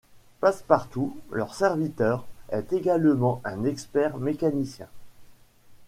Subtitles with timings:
[0.39, 4.87] Passepartout, leur serviteur, est également un expert mécanicien.